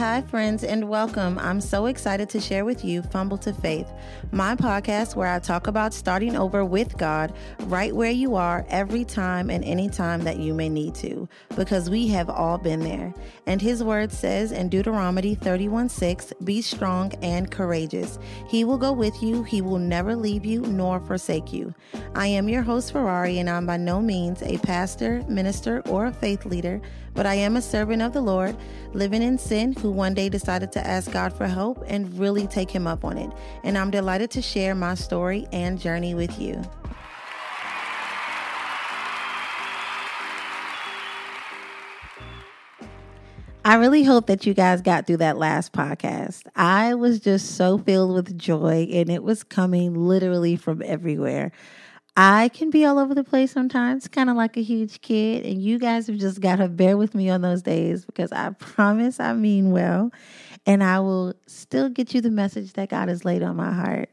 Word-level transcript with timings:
Hi, 0.00 0.22
friends, 0.22 0.64
and 0.64 0.88
welcome. 0.88 1.38
I'm 1.38 1.60
so 1.60 1.84
excited 1.84 2.30
to 2.30 2.40
share 2.40 2.64
with 2.64 2.86
you 2.86 3.02
Fumble 3.02 3.36
to 3.36 3.52
Faith, 3.52 3.86
my 4.32 4.56
podcast 4.56 5.14
where 5.14 5.28
I 5.28 5.38
talk 5.40 5.66
about 5.66 5.92
starting 5.92 6.36
over 6.36 6.64
with 6.64 6.96
God 6.96 7.34
right 7.64 7.94
where 7.94 8.10
you 8.10 8.34
are 8.34 8.64
every 8.70 9.04
time 9.04 9.50
and 9.50 9.62
any 9.62 9.90
time 9.90 10.22
that 10.22 10.38
you 10.38 10.54
may 10.54 10.70
need 10.70 10.94
to, 10.94 11.28
because 11.54 11.90
we 11.90 12.08
have 12.08 12.30
all 12.30 12.56
been 12.56 12.80
there. 12.80 13.12
And 13.44 13.60
His 13.60 13.84
word 13.84 14.10
says 14.10 14.52
in 14.52 14.70
Deuteronomy 14.70 15.34
31 15.34 15.90
6, 15.90 16.32
Be 16.44 16.62
strong 16.62 17.12
and 17.20 17.50
courageous. 17.50 18.18
He 18.48 18.64
will 18.64 18.78
go 18.78 18.92
with 18.92 19.22
you, 19.22 19.42
He 19.42 19.60
will 19.60 19.78
never 19.78 20.16
leave 20.16 20.46
you 20.46 20.62
nor 20.62 21.00
forsake 21.00 21.52
you. 21.52 21.74
I 22.14 22.26
am 22.26 22.48
your 22.48 22.62
host, 22.62 22.92
Ferrari, 22.92 23.38
and 23.38 23.50
I'm 23.50 23.66
by 23.66 23.76
no 23.76 24.00
means 24.00 24.40
a 24.40 24.56
pastor, 24.56 25.22
minister, 25.28 25.82
or 25.90 26.06
a 26.06 26.12
faith 26.12 26.46
leader, 26.46 26.80
but 27.14 27.26
I 27.26 27.34
am 27.34 27.56
a 27.56 27.62
servant 27.62 28.02
of 28.02 28.12
the 28.12 28.20
Lord, 28.20 28.56
living 28.92 29.22
in 29.22 29.38
sin 29.38 29.72
who 29.72 29.90
one 29.90 30.14
day 30.14 30.28
decided 30.28 30.72
to 30.72 30.86
ask 30.86 31.10
God 31.10 31.32
for 31.32 31.46
help 31.46 31.82
and 31.86 32.18
really 32.18 32.46
take 32.46 32.70
Him 32.70 32.86
up 32.86 33.04
on 33.04 33.18
it. 33.18 33.30
And 33.64 33.76
I'm 33.76 33.90
delighted 33.90 34.30
to 34.32 34.42
share 34.42 34.74
my 34.74 34.94
story 34.94 35.46
and 35.52 35.80
journey 35.80 36.14
with 36.14 36.40
you. 36.40 36.62
I 43.62 43.74
really 43.74 44.04
hope 44.04 44.26
that 44.28 44.46
you 44.46 44.54
guys 44.54 44.80
got 44.80 45.06
through 45.06 45.18
that 45.18 45.36
last 45.36 45.74
podcast. 45.74 46.46
I 46.56 46.94
was 46.94 47.20
just 47.20 47.56
so 47.56 47.76
filled 47.76 48.14
with 48.14 48.38
joy, 48.38 48.88
and 48.90 49.10
it 49.10 49.22
was 49.22 49.44
coming 49.44 49.94
literally 49.94 50.56
from 50.56 50.80
everywhere. 50.82 51.52
I 52.22 52.50
can 52.50 52.68
be 52.68 52.84
all 52.84 52.98
over 52.98 53.14
the 53.14 53.24
place 53.24 53.50
sometimes, 53.50 54.06
kind 54.06 54.28
of 54.28 54.36
like 54.36 54.58
a 54.58 54.62
huge 54.62 55.00
kid. 55.00 55.46
And 55.46 55.62
you 55.62 55.78
guys 55.78 56.06
have 56.06 56.18
just 56.18 56.38
got 56.42 56.56
to 56.56 56.68
bear 56.68 56.98
with 56.98 57.14
me 57.14 57.30
on 57.30 57.40
those 57.40 57.62
days 57.62 58.04
because 58.04 58.30
I 58.30 58.50
promise 58.58 59.18
I 59.18 59.32
mean 59.32 59.70
well. 59.70 60.12
And 60.66 60.84
I 60.84 61.00
will 61.00 61.32
still 61.46 61.88
get 61.88 62.12
you 62.12 62.20
the 62.20 62.30
message 62.30 62.74
that 62.74 62.90
God 62.90 63.08
has 63.08 63.24
laid 63.24 63.42
on 63.42 63.56
my 63.56 63.72
heart. 63.72 64.10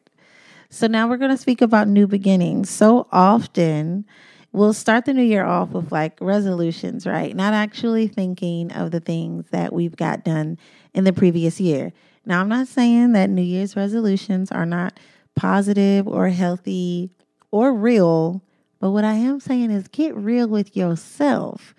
So 0.69 0.87
now 0.87 1.09
we're 1.09 1.17
going 1.17 1.31
to 1.31 1.37
speak 1.37 1.61
about 1.61 1.89
new 1.89 2.07
beginnings. 2.07 2.69
So 2.69 3.09
often, 3.11 4.05
we'll 4.53 4.71
start 4.71 5.03
the 5.03 5.13
new 5.13 5.21
year 5.21 5.43
off 5.43 5.71
with 5.71 5.91
like 5.91 6.17
resolutions, 6.21 7.05
right? 7.05 7.35
Not 7.35 7.53
actually 7.53 8.07
thinking 8.07 8.71
of 8.71 8.91
the 8.91 9.01
things 9.01 9.49
that 9.51 9.73
we've 9.73 9.97
got 9.97 10.23
done 10.23 10.57
in 10.93 11.03
the 11.03 11.11
previous 11.11 11.59
year. 11.59 11.91
Now, 12.25 12.39
I'm 12.39 12.47
not 12.47 12.69
saying 12.69 13.11
that 13.13 13.29
New 13.29 13.41
Year's 13.41 13.75
resolutions 13.75 14.49
are 14.49 14.65
not 14.65 14.97
positive 15.35 16.07
or 16.07 16.29
healthy 16.29 17.11
or 17.51 17.73
real. 17.73 18.41
But 18.79 18.91
what 18.91 19.03
I 19.03 19.13
am 19.13 19.39
saying 19.39 19.71
is 19.71 19.87
get 19.87 20.15
real 20.15 20.47
with 20.47 20.75
yourself. 20.75 21.73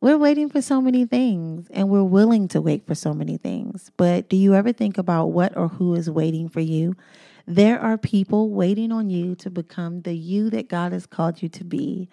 We're 0.00 0.18
waiting 0.18 0.48
for 0.48 0.62
so 0.62 0.80
many 0.80 1.04
things 1.06 1.66
and 1.70 1.88
we're 1.88 2.04
willing 2.04 2.46
to 2.48 2.60
wait 2.60 2.86
for 2.86 2.94
so 2.94 3.12
many 3.12 3.36
things. 3.36 3.90
But 3.96 4.28
do 4.28 4.36
you 4.36 4.54
ever 4.54 4.72
think 4.72 4.96
about 4.96 5.26
what 5.26 5.56
or 5.56 5.68
who 5.68 5.94
is 5.94 6.08
waiting 6.08 6.48
for 6.48 6.60
you? 6.60 6.94
There 7.46 7.80
are 7.80 7.98
people 7.98 8.50
waiting 8.50 8.92
on 8.92 9.10
you 9.10 9.34
to 9.36 9.50
become 9.50 10.02
the 10.02 10.14
you 10.14 10.50
that 10.50 10.68
God 10.68 10.92
has 10.92 11.06
called 11.06 11.42
you 11.42 11.48
to 11.48 11.64
be 11.64 12.08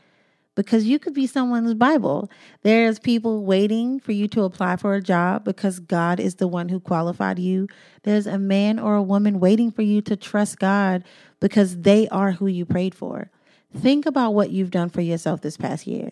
because 0.56 0.86
you 0.86 0.98
could 0.98 1.14
be 1.14 1.28
someone's 1.28 1.74
Bible. 1.74 2.32
There's 2.64 2.98
people 2.98 3.44
waiting 3.44 4.00
for 4.00 4.14
you 4.14 4.28
to 4.30 4.44
apply 4.44 4.78
for 4.78 4.96
a 4.96 5.02
job 5.02 5.44
because 5.44 5.80
God 5.80 6.20
is 6.20 6.36
the 6.36 6.48
one 6.48 6.70
who 6.70 6.80
qualified 6.80 7.38
you. 7.38 7.68
There's 8.04 8.26
a 8.26 8.40
man 8.40 8.80
or 8.80 8.96
a 8.96 9.04
woman 9.04 9.40
waiting 9.40 9.70
for 9.70 9.82
you 9.82 10.02
to 10.04 10.16
trust 10.16 10.58
God 10.58 11.04
because 11.40 11.82
they 11.82 12.08
are 12.10 12.32
who 12.32 12.48
you 12.48 12.66
prayed 12.66 12.96
for. 12.96 13.30
Think 13.76 14.06
about 14.06 14.34
what 14.34 14.52
you've 14.52 14.72
done 14.72 14.90
for 14.90 15.02
yourself 15.02 15.42
this 15.42 15.58
past 15.58 15.86
year, 15.86 16.12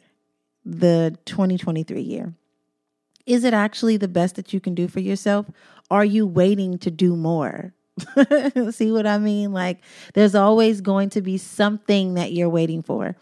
the 0.66 1.18
2023 1.26 2.02
year. 2.02 2.34
Is 3.26 3.44
it 3.44 3.54
actually 3.54 3.98
the 3.98 4.08
best 4.08 4.36
that 4.36 4.54
you 4.54 4.60
can 4.60 4.76
do 4.76 4.88
for 4.88 5.00
yourself? 5.00 5.50
Are 5.90 6.04
you 6.04 6.28
waiting 6.28 6.78
to 6.80 6.92
do 6.92 7.16
more? 7.16 7.74
See 8.72 8.92
what 8.92 9.08
I 9.08 9.18
mean? 9.18 9.54
Like, 9.54 9.82
there's 10.14 10.36
always 10.36 10.82
going 10.82 11.10
to 11.12 11.22
be 11.22 11.38
something 11.38 12.16
that 12.16 12.34
you're 12.34 12.50
waiting 12.50 12.82
for. 12.82 13.16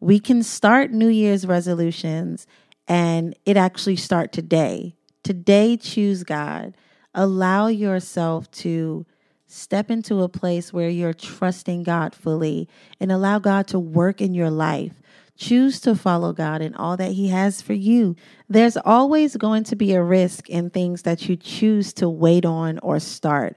We 0.00 0.20
can 0.20 0.42
start 0.42 0.92
New 0.92 1.08
Year's 1.08 1.46
resolutions 1.46 2.46
and 2.86 3.34
it 3.44 3.56
actually 3.56 3.96
start 3.96 4.32
today. 4.32 4.94
Today, 5.24 5.76
choose 5.76 6.22
God. 6.22 6.74
Allow 7.14 7.66
yourself 7.66 8.50
to 8.52 9.06
step 9.48 9.90
into 9.90 10.22
a 10.22 10.28
place 10.28 10.72
where 10.72 10.90
you're 10.90 11.14
trusting 11.14 11.82
God 11.82 12.14
fully 12.14 12.68
and 13.00 13.10
allow 13.10 13.38
God 13.38 13.66
to 13.68 13.78
work 13.78 14.20
in 14.20 14.34
your 14.34 14.50
life. 14.50 15.02
Choose 15.36 15.80
to 15.80 15.94
follow 15.94 16.32
God 16.32 16.60
in 16.60 16.74
all 16.74 16.96
that 16.96 17.12
He 17.12 17.28
has 17.28 17.62
for 17.62 17.72
you. 17.72 18.14
There's 18.48 18.76
always 18.76 19.36
going 19.36 19.64
to 19.64 19.76
be 19.76 19.94
a 19.94 20.02
risk 20.02 20.48
in 20.50 20.70
things 20.70 21.02
that 21.02 21.28
you 21.28 21.36
choose 21.36 21.92
to 21.94 22.08
wait 22.08 22.44
on 22.44 22.78
or 22.80 23.00
start. 23.00 23.56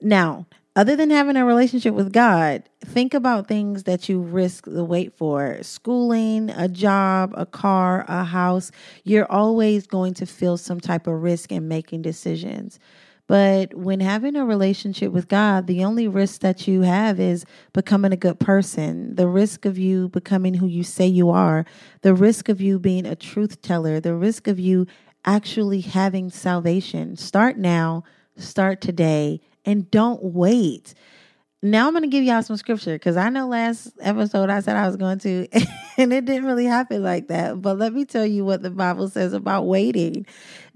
Now, 0.00 0.46
other 0.76 0.96
than 0.96 1.10
having 1.10 1.36
a 1.36 1.44
relationship 1.44 1.94
with 1.94 2.12
God, 2.12 2.64
think 2.84 3.14
about 3.14 3.46
things 3.46 3.84
that 3.84 4.08
you 4.08 4.20
risk 4.20 4.64
the 4.66 4.84
wait 4.84 5.16
for 5.16 5.58
schooling, 5.62 6.50
a 6.50 6.68
job, 6.68 7.32
a 7.36 7.46
car, 7.46 8.04
a 8.08 8.24
house. 8.24 8.72
You're 9.04 9.30
always 9.30 9.86
going 9.86 10.14
to 10.14 10.26
feel 10.26 10.56
some 10.56 10.80
type 10.80 11.06
of 11.06 11.22
risk 11.22 11.52
in 11.52 11.68
making 11.68 12.02
decisions. 12.02 12.80
But 13.26 13.74
when 13.74 14.00
having 14.00 14.36
a 14.36 14.44
relationship 14.44 15.10
with 15.10 15.28
God, 15.28 15.66
the 15.66 15.84
only 15.84 16.08
risk 16.08 16.42
that 16.42 16.68
you 16.68 16.82
have 16.82 17.18
is 17.18 17.46
becoming 17.72 18.12
a 18.12 18.18
good 18.18 18.38
person, 18.38 19.14
the 19.14 19.28
risk 19.28 19.64
of 19.64 19.78
you 19.78 20.10
becoming 20.10 20.54
who 20.54 20.66
you 20.66 20.84
say 20.84 21.06
you 21.06 21.30
are, 21.30 21.64
the 22.02 22.14
risk 22.14 22.48
of 22.48 22.60
you 22.60 22.78
being 22.78 23.06
a 23.06 23.16
truth 23.16 23.62
teller, 23.62 23.98
the 23.98 24.14
risk 24.14 24.46
of 24.46 24.58
you 24.58 24.86
actually 25.24 25.80
having 25.80 26.30
salvation. 26.30 27.16
Start 27.16 27.56
now, 27.56 28.04
start 28.36 28.82
today 28.82 29.40
and 29.64 29.90
don't 29.90 30.22
wait. 30.22 30.92
Now 31.62 31.86
I'm 31.86 31.94
going 31.94 32.02
to 32.02 32.08
give 32.08 32.24
y'all 32.24 32.42
some 32.42 32.58
scripture 32.58 32.96
because 32.96 33.16
I 33.16 33.30
know 33.30 33.48
last 33.48 33.90
episode 34.02 34.50
I 34.50 34.60
said 34.60 34.76
I 34.76 34.86
was 34.86 34.96
going 34.96 35.18
to, 35.20 35.48
and 35.96 36.12
it 36.12 36.26
didn't 36.26 36.44
really 36.44 36.66
happen 36.66 37.02
like 37.02 37.28
that. 37.28 37.62
But 37.62 37.78
let 37.78 37.94
me 37.94 38.04
tell 38.04 38.26
you 38.26 38.44
what 38.44 38.60
the 38.60 38.70
Bible 38.70 39.08
says 39.08 39.32
about 39.32 39.62
waiting. 39.62 40.26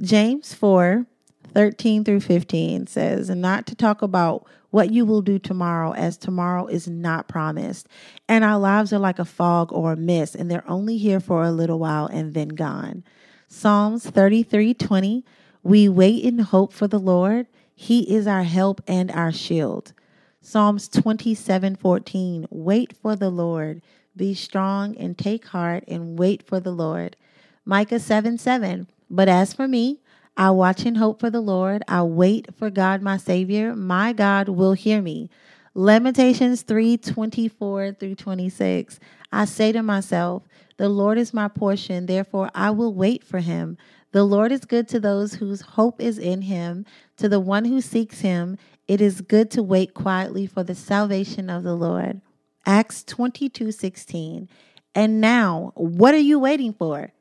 James 0.00 0.54
4 0.54 1.06
13 1.54 2.04
through 2.04 2.20
15 2.20 2.86
says, 2.86 3.28
and 3.28 3.40
not 3.40 3.66
to 3.66 3.74
talk 3.74 4.02
about 4.02 4.46
what 4.70 4.92
you 4.92 5.04
will 5.04 5.22
do 5.22 5.38
tomorrow, 5.38 5.92
as 5.94 6.16
tomorrow 6.16 6.66
is 6.66 6.86
not 6.86 7.28
promised. 7.28 7.88
And 8.28 8.44
our 8.44 8.58
lives 8.58 8.92
are 8.92 8.98
like 8.98 9.18
a 9.18 9.24
fog 9.24 9.72
or 9.72 9.92
a 9.92 9.96
mist, 9.96 10.34
and 10.34 10.50
they're 10.50 10.68
only 10.70 10.98
here 10.98 11.20
for 11.20 11.42
a 11.42 11.50
little 11.50 11.78
while 11.78 12.06
and 12.06 12.34
then 12.34 12.48
gone. 12.48 13.02
Psalms 13.48 14.04
33 14.08 14.74
20, 14.74 15.24
we 15.62 15.88
wait 15.88 16.22
in 16.22 16.38
hope 16.38 16.72
for 16.72 16.86
the 16.86 16.98
Lord. 16.98 17.46
He 17.74 18.14
is 18.14 18.26
our 18.26 18.42
help 18.42 18.82
and 18.86 19.10
our 19.10 19.32
shield. 19.32 19.92
Psalms 20.40 20.88
27 20.88 21.76
14. 21.76 22.46
Wait 22.50 22.94
for 22.96 23.16
the 23.16 23.30
Lord. 23.30 23.80
Be 24.16 24.34
strong 24.34 24.96
and 24.96 25.16
take 25.16 25.46
heart 25.46 25.84
and 25.88 26.18
wait 26.18 26.42
for 26.42 26.60
the 26.60 26.72
Lord. 26.72 27.16
Micah 27.64 28.00
7 28.00 28.36
7. 28.36 28.88
But 29.08 29.28
as 29.28 29.52
for 29.54 29.66
me, 29.66 30.00
I 30.38 30.50
watch 30.52 30.86
and 30.86 30.96
hope 30.96 31.18
for 31.18 31.30
the 31.30 31.40
Lord. 31.40 31.82
I 31.88 32.04
wait 32.04 32.54
for 32.54 32.70
God, 32.70 33.02
my 33.02 33.16
Savior. 33.16 33.74
My 33.74 34.12
God 34.12 34.48
will 34.48 34.72
hear 34.72 35.02
me. 35.02 35.30
Lamentations 35.74 36.62
3 36.62 36.96
24 36.96 37.94
through 37.94 38.14
26. 38.14 39.00
I 39.32 39.44
say 39.44 39.72
to 39.72 39.82
myself, 39.82 40.44
The 40.76 40.88
Lord 40.88 41.18
is 41.18 41.34
my 41.34 41.48
portion, 41.48 42.06
therefore 42.06 42.50
I 42.54 42.70
will 42.70 42.94
wait 42.94 43.24
for 43.24 43.40
him. 43.40 43.78
The 44.12 44.22
Lord 44.22 44.52
is 44.52 44.64
good 44.64 44.86
to 44.90 45.00
those 45.00 45.34
whose 45.34 45.60
hope 45.60 46.00
is 46.00 46.18
in 46.18 46.42
him. 46.42 46.86
To 47.16 47.28
the 47.28 47.40
one 47.40 47.64
who 47.64 47.80
seeks 47.80 48.20
him, 48.20 48.58
it 48.86 49.00
is 49.00 49.20
good 49.20 49.50
to 49.50 49.62
wait 49.62 49.92
quietly 49.92 50.46
for 50.46 50.62
the 50.62 50.76
salvation 50.76 51.50
of 51.50 51.64
the 51.64 51.74
Lord. 51.74 52.20
Acts 52.64 53.02
22 53.02 53.72
16. 53.72 54.48
And 54.94 55.20
now, 55.20 55.72
what 55.74 56.14
are 56.14 56.18
you 56.18 56.38
waiting 56.38 56.72
for? 56.72 57.12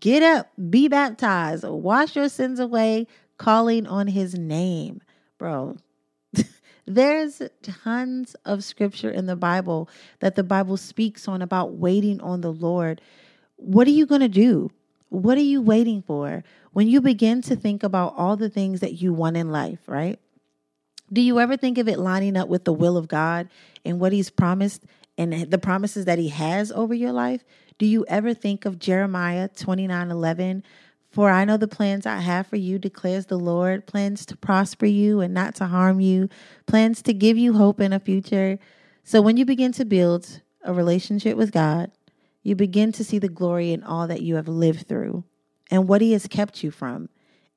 Get 0.00 0.22
up, 0.22 0.50
be 0.70 0.88
baptized, 0.88 1.64
wash 1.64 2.16
your 2.16 2.30
sins 2.30 2.58
away, 2.58 3.06
calling 3.36 3.86
on 3.86 4.06
his 4.06 4.34
name. 4.34 5.02
Bro, 5.38 5.76
there's 6.86 7.42
tons 7.62 8.34
of 8.46 8.64
scripture 8.64 9.10
in 9.10 9.26
the 9.26 9.36
Bible 9.36 9.90
that 10.20 10.34
the 10.34 10.44
Bible 10.44 10.78
speaks 10.78 11.28
on 11.28 11.42
about 11.42 11.74
waiting 11.74 12.20
on 12.22 12.40
the 12.40 12.52
Lord. 12.52 13.02
What 13.56 13.86
are 13.86 13.90
you 13.90 14.06
going 14.06 14.22
to 14.22 14.28
do? 14.28 14.70
What 15.10 15.36
are 15.36 15.42
you 15.42 15.60
waiting 15.60 16.02
for? 16.02 16.42
When 16.72 16.88
you 16.88 17.00
begin 17.02 17.42
to 17.42 17.54
think 17.54 17.82
about 17.82 18.14
all 18.16 18.36
the 18.36 18.50
things 18.50 18.80
that 18.80 18.94
you 18.94 19.12
want 19.12 19.36
in 19.36 19.50
life, 19.50 19.80
right? 19.86 20.18
Do 21.12 21.20
you 21.20 21.38
ever 21.38 21.56
think 21.56 21.78
of 21.78 21.86
it 21.86 21.98
lining 21.98 22.36
up 22.36 22.48
with 22.48 22.64
the 22.64 22.72
will 22.72 22.96
of 22.96 23.08
God 23.08 23.48
and 23.84 24.00
what 24.00 24.12
He's 24.12 24.30
promised 24.30 24.84
and 25.16 25.50
the 25.50 25.58
promises 25.58 26.06
that 26.06 26.18
He 26.18 26.28
has 26.28 26.72
over 26.72 26.94
your 26.94 27.12
life? 27.12 27.44
Do 27.78 27.84
you 27.84 28.06
ever 28.08 28.32
think 28.32 28.64
of 28.64 28.78
Jeremiah 28.78 29.48
29 29.48 30.10
11? 30.10 30.62
For 31.10 31.30
I 31.30 31.44
know 31.44 31.56
the 31.56 31.68
plans 31.68 32.06
I 32.06 32.18
have 32.18 32.46
for 32.46 32.56
you, 32.56 32.78
declares 32.78 33.26
the 33.26 33.38
Lord 33.38 33.86
plans 33.86 34.24
to 34.26 34.36
prosper 34.36 34.86
you 34.86 35.20
and 35.20 35.32
not 35.32 35.54
to 35.56 35.66
harm 35.66 36.00
you, 36.00 36.28
plans 36.66 37.02
to 37.02 37.14
give 37.14 37.36
you 37.38 37.54
hope 37.54 37.80
in 37.80 37.92
a 37.92 38.00
future. 38.00 38.58
So 39.04 39.20
when 39.22 39.36
you 39.36 39.44
begin 39.44 39.72
to 39.72 39.84
build 39.84 40.40
a 40.62 40.72
relationship 40.72 41.36
with 41.36 41.52
God, 41.52 41.90
you 42.42 42.54
begin 42.54 42.92
to 42.92 43.04
see 43.04 43.18
the 43.18 43.28
glory 43.28 43.72
in 43.72 43.82
all 43.82 44.06
that 44.06 44.22
you 44.22 44.36
have 44.36 44.48
lived 44.48 44.88
through 44.88 45.24
and 45.70 45.88
what 45.88 46.00
He 46.00 46.12
has 46.12 46.26
kept 46.26 46.62
you 46.62 46.70
from. 46.70 47.08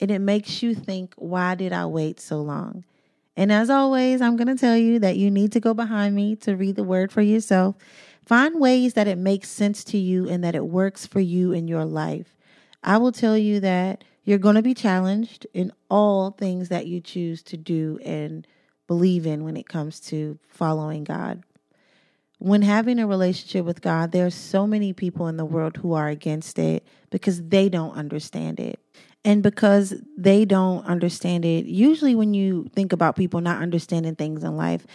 and 0.01 0.11
it 0.11 0.19
makes 0.19 0.63
you 0.63 0.73
think, 0.73 1.13
why 1.17 1.55
did 1.55 1.73
I 1.73 1.85
wait 1.85 2.21
so 2.21 2.41
long? 2.41 2.85
And 3.35 3.51
as 3.51 3.69
always, 3.69 4.21
I'm 4.21 4.35
going 4.35 4.47
to 4.47 4.55
tell 4.55 4.77
you 4.77 4.99
that 4.99 5.17
you 5.17 5.31
need 5.31 5.51
to 5.53 5.59
go 5.59 5.73
behind 5.73 6.15
me 6.15 6.35
to 6.37 6.55
read 6.55 6.75
the 6.75 6.83
word 6.83 7.11
for 7.11 7.21
yourself. 7.21 7.75
Find 8.29 8.59
ways 8.59 8.93
that 8.93 9.07
it 9.07 9.17
makes 9.17 9.49
sense 9.49 9.83
to 9.85 9.97
you 9.97 10.29
and 10.29 10.43
that 10.43 10.53
it 10.53 10.67
works 10.67 11.07
for 11.07 11.19
you 11.19 11.51
in 11.51 11.67
your 11.67 11.83
life. 11.83 12.37
I 12.83 12.97
will 12.97 13.11
tell 13.11 13.35
you 13.35 13.59
that 13.61 14.03
you're 14.23 14.37
going 14.37 14.53
to 14.53 14.61
be 14.61 14.75
challenged 14.75 15.47
in 15.51 15.73
all 15.89 16.29
things 16.29 16.69
that 16.69 16.85
you 16.85 17.01
choose 17.01 17.41
to 17.41 17.57
do 17.57 17.97
and 18.05 18.45
believe 18.85 19.25
in 19.25 19.45
when 19.45 19.57
it 19.57 19.67
comes 19.67 19.99
to 20.01 20.37
following 20.47 21.03
God. 21.03 21.41
When 22.37 22.61
having 22.61 22.99
a 22.99 23.07
relationship 23.07 23.65
with 23.65 23.81
God, 23.81 24.11
there 24.11 24.27
are 24.27 24.29
so 24.29 24.67
many 24.67 24.93
people 24.93 25.27
in 25.27 25.37
the 25.37 25.43
world 25.43 25.77
who 25.77 25.93
are 25.93 26.09
against 26.09 26.59
it 26.59 26.85
because 27.09 27.41
they 27.47 27.67
don't 27.67 27.95
understand 27.95 28.59
it. 28.59 28.79
And 29.25 29.43
because 29.43 29.93
they 30.17 30.45
don't 30.45 30.85
understand 30.85 31.43
it, 31.43 31.65
usually 31.65 32.15
when 32.15 32.33
you 32.33 32.67
think 32.73 32.93
about 32.93 33.17
people 33.17 33.41
not 33.41 33.61
understanding 33.61 34.15
things 34.15 34.43
in 34.43 34.55
life, 34.55 34.87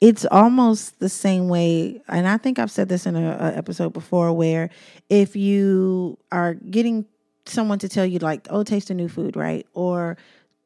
it's 0.00 0.24
almost 0.26 1.00
the 1.00 1.08
same 1.08 1.48
way. 1.48 2.00
And 2.08 2.28
I 2.28 2.36
think 2.36 2.58
I've 2.60 2.70
said 2.70 2.88
this 2.88 3.06
in 3.06 3.16
an 3.16 3.54
episode 3.54 3.92
before 3.92 4.32
where 4.32 4.70
if 5.10 5.34
you 5.34 6.16
are 6.30 6.54
getting 6.54 7.06
someone 7.44 7.80
to 7.80 7.88
tell 7.88 8.06
you, 8.06 8.20
like, 8.20 8.46
oh, 8.50 8.62
taste 8.62 8.90
a 8.90 8.94
new 8.94 9.08
food, 9.08 9.34
right? 9.36 9.66
Or 9.74 10.16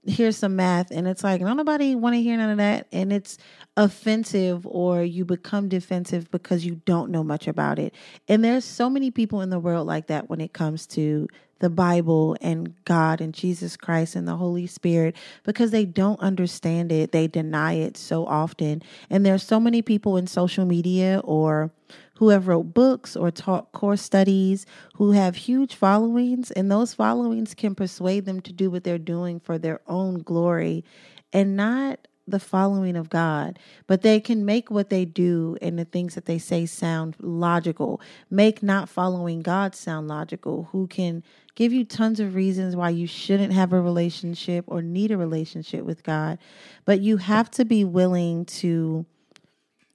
here's 0.07 0.37
some 0.37 0.55
math 0.55 0.91
and 0.91 1.09
it's 1.09 1.25
like 1.25 1.41
no, 1.41 1.53
nobody 1.53 1.95
want 1.95 2.15
to 2.15 2.23
hear 2.23 2.37
none 2.37 2.51
of 2.51 2.59
that 2.59 2.87
and 2.93 3.13
it's 3.13 3.39
offensive 3.77 4.67
or 4.67 5.03
you 5.03 5.25
become 5.25 5.69
defensive 5.69 6.31
because 6.31 6.65
you 6.65 6.81
don't 6.85 7.11
know 7.11 7.25
much 7.25 7.49
about 7.49 7.79
it 7.79 7.93
and 8.29 8.45
there's 8.45 8.65
so 8.65 8.89
many 8.89 9.11
people 9.11 9.41
in 9.41 9.51
the 9.51 9.59
world 9.59 9.87
like 9.87 10.07
that 10.07 10.31
when 10.31 10.41
it 10.41 10.53
comes 10.53 10.87
to 10.87 11.27
the 11.59 11.71
bible 11.71 12.37
and 12.41 12.75
god 12.85 13.21
and 13.21 13.35
jesus 13.35 13.77
christ 13.77 14.15
and 14.15 14.29
the 14.29 14.37
holy 14.37 14.67
spirit 14.67 15.17
because 15.45 15.71
they 15.71 15.85
don't 15.85 16.21
understand 16.21 16.93
it. 16.93 17.13
They 17.13 17.27
deny 17.27 17.75
it 17.75 17.97
so 17.97 18.27
often. 18.27 18.83
And 19.11 19.25
there's 19.25 19.43
so 19.43 19.59
many 19.59 19.83
people 19.83 20.17
in 20.17 20.27
social 20.27 20.67
media 20.67 21.21
or 21.25 21.71
who 22.17 22.31
have 22.31 22.49
wrote 22.49 22.75
books 22.75 23.15
or 23.17 23.31
taught 23.31 23.73
course 23.73 24.03
studies, 24.03 24.67
who 24.95 25.13
have 25.13 25.37
huge 25.37 25.75
followings, 25.75 26.51
and 26.51 26.71
those 26.71 26.95
followings 26.95 27.55
can 27.55 27.75
persuade 27.75 28.25
them 28.25 28.41
to 28.41 28.53
do 28.53 28.71
what 28.71 28.85
they're 28.85 28.99
doing 28.99 29.39
for 29.39 29.59
their 29.59 29.81
own 29.87 30.23
glory 30.23 30.85
and 31.33 31.57
not 31.57 32.09
the 32.27 32.41
following 32.41 32.97
of 32.97 33.09
God, 33.09 33.59
but 33.87 34.03
they 34.03 34.19
can 34.19 34.45
make 34.45 34.71
what 34.71 34.91
they 34.91 35.05
do 35.05 35.57
and 35.63 35.79
the 35.79 35.85
things 35.85 36.15
that 36.17 36.25
they 36.25 36.39
say 36.39 36.67
sound 36.67 37.17
logical. 37.21 38.01
Make 38.31 38.63
not 38.63 38.89
following 38.89 39.43
God 39.43 39.75
sound 39.75 40.09
logical, 40.09 40.69
who 40.73 40.87
can 40.89 41.23
give 41.55 41.73
you 41.73 41.85
tons 41.85 42.19
of 42.19 42.35
reasons 42.35 42.75
why 42.75 42.91
you 42.91 43.07
shouldn't 43.07 43.53
have 43.53 43.73
a 43.73 43.81
relationship 43.81 44.65
or 44.67 44.83
need 44.83 45.11
a 45.11 45.17
relationship 45.17 45.85
with 45.85 46.03
God. 46.03 46.39
But 46.85 47.01
you 47.01 47.19
have 47.19 47.51
to 47.53 47.65
be 47.65 47.85
willing 47.85 48.45
to 48.47 49.07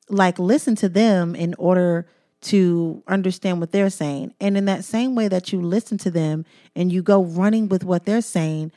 like 0.10 0.39
listen 0.39 0.75
to 0.75 0.89
them 0.89 1.36
in 1.36 1.54
order 1.57 2.07
to 2.42 3.04
understand 3.07 3.60
what 3.60 3.72
they're 3.72 3.89
saying. 3.89 4.33
And 4.39 4.57
in 4.57 4.66
that 4.66 4.83
same 4.83 5.16
way 5.16 5.28
that 5.28 5.54
you 5.54 5.62
listen 5.62 5.98
to 6.00 6.12
them 6.12 6.45
and 6.75 6.92
you 6.92 7.01
go 7.01 7.24
running 7.24 7.69
with 7.69 7.83
what 7.83 8.06
they're 8.06 8.22
saying, 8.22 8.72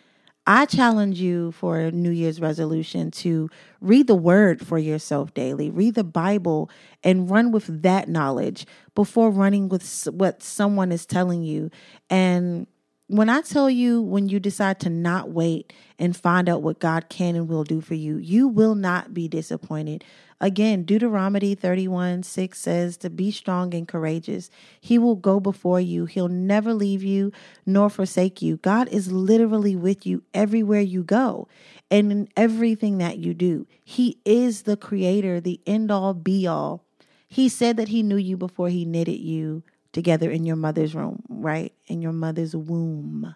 I 0.47 0.67
challenge 0.67 1.21
you 1.21 1.53
for 1.53 1.79
a 1.79 1.91
New 1.91 2.11
Year's 2.11 2.39
resolution 2.41 3.11
to 3.13 3.49
read 3.81 4.07
the 4.07 4.15
word 4.15 4.67
for 4.67 4.79
yourself 4.79 5.33
daily. 5.33 5.71
Read 5.71 5.95
the 5.95 6.05
Bible 6.05 6.71
and 7.03 7.31
run 7.31 7.51
with 7.51 7.83
that 7.83 8.09
knowledge 8.09 8.67
before 8.95 9.31
running 9.31 9.71
with 9.71 10.07
what 10.13 10.43
someone 10.43 10.93
is 10.93 11.07
telling 11.07 11.43
you. 11.45 11.71
And 12.11 12.67
when 13.07 13.29
I 13.29 13.43
tell 13.43 13.69
you, 13.69 14.01
when 14.01 14.29
you 14.29 14.41
decide 14.41 14.81
to 14.81 14.91
not 14.91 15.31
wait 15.31 15.73
and 15.99 16.17
find 16.17 16.49
out 16.49 16.63
what 16.63 16.79
God 16.79 17.11
can 17.11 17.37
and 17.37 17.49
will 17.49 17.65
do 17.65 17.83
for 17.83 17.95
you, 17.95 18.17
you 18.17 18.49
will 18.49 18.75
not 18.75 19.13
be 19.13 19.29
disappointed. 19.29 20.05
Again, 20.41 20.85
Deuteronomy 20.85 21.55
31 21.55 22.23
6 22.23 22.59
says 22.59 22.97
to 22.99 23.11
be 23.11 23.31
strong 23.31 23.75
and 23.75 23.87
courageous. 23.87 24.51
He 24.81 24.99
will 24.99 25.17
go 25.17 25.39
before 25.39 25.81
you. 25.81 26.07
He'll 26.07 26.29
never 26.29 26.73
leave 26.73 27.03
you 27.03 27.31
nor 27.67 27.91
forsake 27.91 28.41
you. 28.41 28.57
God 28.57 28.89
is 28.89 29.13
literally 29.13 29.77
with 29.77 30.07
you 30.07 30.23
everywhere 30.33 30.81
you 30.81 31.05
go 31.05 31.47
and 31.91 32.11
in 32.11 32.29
everything 32.37 32.99
that 32.99 33.19
you 33.19 33.35
do. 33.35 33.67
He 33.85 34.19
is 34.25 34.63
the 34.63 34.77
creator, 34.77 35.41
the 35.41 35.61
end 35.67 35.91
all 35.91 36.15
be 36.15 36.47
all. 36.47 36.85
He 37.29 37.49
said 37.49 37.77
that 37.77 37.89
He 37.89 38.03
knew 38.03 38.17
you 38.17 38.37
before 38.37 38.71
He 38.71 38.85
knitted 38.85 39.21
you 39.21 39.63
together 39.95 40.31
in 40.31 40.45
your 40.45 40.57
mother's 40.57 40.95
room, 40.95 41.23
right? 41.29 41.73
In 41.87 42.03
your 42.03 42.13
mother's 42.13 42.55
womb. 42.55 43.35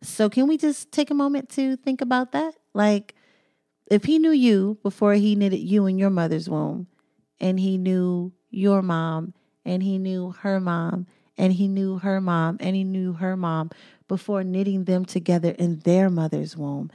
So, 0.00 0.30
can 0.30 0.46
we 0.46 0.56
just 0.56 0.92
take 0.92 1.10
a 1.10 1.14
moment 1.14 1.50
to 1.50 1.76
think 1.76 2.00
about 2.00 2.32
that? 2.32 2.54
Like, 2.72 3.14
if 3.90 4.04
he 4.04 4.18
knew 4.18 4.30
you 4.30 4.78
before 4.82 5.14
he 5.14 5.34
knitted 5.34 5.60
you 5.60 5.86
in 5.86 5.98
your 5.98 6.10
mother's 6.10 6.48
womb, 6.48 6.86
and 7.40 7.58
he 7.58 7.76
knew 7.78 8.32
your 8.50 8.80
mom, 8.80 9.34
and 9.64 9.82
he 9.82 9.98
knew 9.98 10.32
her 10.40 10.60
mom, 10.60 11.06
and 11.36 11.52
he 11.52 11.68
knew 11.68 11.98
her 11.98 12.20
mom, 12.20 12.58
and 12.60 12.76
he 12.76 12.84
knew 12.84 13.14
her 13.14 13.36
mom 13.36 13.70
before 14.06 14.44
knitting 14.44 14.84
them 14.84 15.04
together 15.04 15.50
in 15.50 15.80
their 15.80 16.08
mother's 16.10 16.56
womb, 16.56 16.90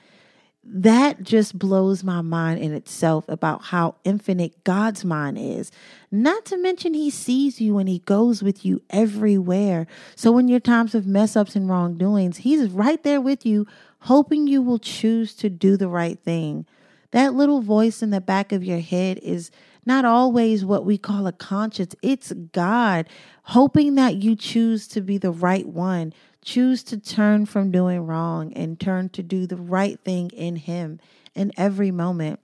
that 0.65 1.23
just 1.23 1.59
blows 1.59 2.03
my 2.03 2.21
mind 2.21 2.59
in 2.59 2.73
itself 2.73 3.25
about 3.27 3.63
how 3.63 3.95
infinite 4.03 4.63
God's 4.63 5.03
mind 5.03 5.37
is. 5.37 5.71
Not 6.09 6.45
to 6.45 6.57
mention, 6.57 6.93
He 6.93 7.09
sees 7.09 7.59
you 7.59 7.77
and 7.77 7.89
He 7.89 7.99
goes 7.99 8.41
with 8.41 8.65
you 8.65 8.81
everywhere. 8.89 9.87
So, 10.15 10.37
in 10.37 10.47
your 10.47 10.61
times 10.61 10.95
of 10.95 11.05
mess 11.05 11.35
ups 11.35 11.55
and 11.55 11.69
wrongdoings, 11.69 12.37
He's 12.37 12.69
right 12.69 13.01
there 13.03 13.19
with 13.19 13.45
you, 13.45 13.67
hoping 13.99 14.47
you 14.47 14.61
will 14.61 14.79
choose 14.79 15.33
to 15.35 15.49
do 15.49 15.75
the 15.75 15.89
right 15.89 16.19
thing. 16.19 16.65
That 17.11 17.33
little 17.33 17.61
voice 17.61 18.01
in 18.01 18.09
the 18.09 18.21
back 18.21 18.51
of 18.51 18.63
your 18.63 18.79
head 18.79 19.19
is 19.19 19.51
not 19.85 20.05
always 20.05 20.63
what 20.63 20.85
we 20.85 20.97
call 20.97 21.27
a 21.27 21.31
conscience. 21.31 21.95
It's 22.01 22.31
God 22.31 23.07
hoping 23.43 23.95
that 23.95 24.15
you 24.15 24.35
choose 24.35 24.87
to 24.89 25.01
be 25.01 25.17
the 25.17 25.31
right 25.31 25.67
one, 25.67 26.13
choose 26.43 26.83
to 26.83 26.97
turn 26.99 27.45
from 27.45 27.71
doing 27.71 28.01
wrong 28.01 28.53
and 28.53 28.79
turn 28.79 29.09
to 29.09 29.23
do 29.23 29.47
the 29.47 29.55
right 29.55 29.99
thing 30.03 30.29
in 30.31 30.55
Him 30.55 30.99
in 31.35 31.51
every 31.57 31.91
moment. 31.91 32.39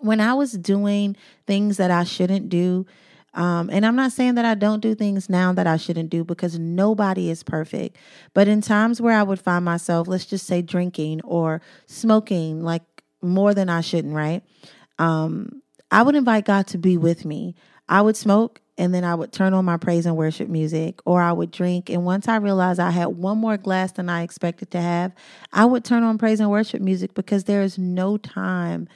When 0.00 0.20
I 0.20 0.34
was 0.34 0.52
doing 0.52 1.16
things 1.46 1.78
that 1.78 1.90
I 1.90 2.04
shouldn't 2.04 2.48
do, 2.48 2.86
um, 3.36 3.68
and 3.70 3.84
I'm 3.84 3.96
not 3.96 4.12
saying 4.12 4.34
that 4.36 4.44
I 4.46 4.54
don't 4.54 4.80
do 4.80 4.94
things 4.94 5.28
now 5.28 5.52
that 5.52 5.66
I 5.66 5.76
shouldn't 5.76 6.08
do 6.08 6.24
because 6.24 6.58
nobody 6.58 7.28
is 7.30 7.42
perfect. 7.42 7.96
But 8.32 8.48
in 8.48 8.62
times 8.62 9.00
where 9.00 9.18
I 9.18 9.22
would 9.22 9.40
find 9.40 9.64
myself, 9.64 10.08
let's 10.08 10.24
just 10.24 10.46
say 10.46 10.62
drinking 10.62 11.20
or 11.22 11.60
smoking, 11.86 12.62
like 12.62 12.82
more 13.20 13.52
than 13.52 13.68
I 13.68 13.82
shouldn't, 13.82 14.14
right? 14.14 14.42
Um, 14.98 15.62
I 15.90 16.02
would 16.02 16.14
invite 16.14 16.44
God 16.44 16.66
to 16.68 16.78
be 16.78 16.96
with 16.96 17.24
me. 17.24 17.54
I 17.88 18.02
would 18.02 18.16
smoke 18.16 18.60
and 18.78 18.92
then 18.92 19.04
I 19.04 19.14
would 19.14 19.32
turn 19.32 19.54
on 19.54 19.64
my 19.64 19.76
praise 19.76 20.04
and 20.04 20.16
worship 20.16 20.48
music, 20.48 21.00
or 21.06 21.22
I 21.22 21.32
would 21.32 21.50
drink. 21.50 21.88
And 21.88 22.04
once 22.04 22.28
I 22.28 22.36
realized 22.36 22.78
I 22.78 22.90
had 22.90 23.06
one 23.06 23.38
more 23.38 23.56
glass 23.56 23.92
than 23.92 24.08
I 24.08 24.22
expected 24.22 24.70
to 24.72 24.80
have, 24.80 25.12
I 25.52 25.64
would 25.64 25.84
turn 25.84 26.02
on 26.02 26.18
praise 26.18 26.40
and 26.40 26.50
worship 26.50 26.82
music 26.82 27.14
because 27.14 27.44
there 27.44 27.62
is 27.62 27.78
no 27.78 28.18
time 28.18 28.88